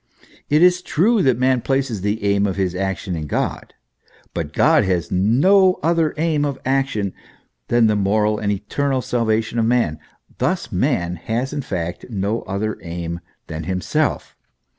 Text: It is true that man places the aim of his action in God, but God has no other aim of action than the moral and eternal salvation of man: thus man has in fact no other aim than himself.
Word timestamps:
It 0.49 0.63
is 0.63 0.81
true 0.81 1.21
that 1.21 1.37
man 1.37 1.61
places 1.61 2.01
the 2.01 2.23
aim 2.23 2.47
of 2.47 2.55
his 2.55 2.73
action 2.73 3.15
in 3.15 3.27
God, 3.27 3.75
but 4.33 4.51
God 4.51 4.83
has 4.83 5.11
no 5.11 5.77
other 5.83 6.15
aim 6.17 6.43
of 6.43 6.57
action 6.65 7.13
than 7.67 7.85
the 7.85 7.95
moral 7.95 8.39
and 8.39 8.51
eternal 8.51 9.03
salvation 9.03 9.59
of 9.59 9.65
man: 9.65 9.99
thus 10.39 10.71
man 10.71 11.17
has 11.17 11.53
in 11.53 11.61
fact 11.61 12.07
no 12.09 12.41
other 12.47 12.79
aim 12.81 13.19
than 13.45 13.65
himself. 13.65 14.35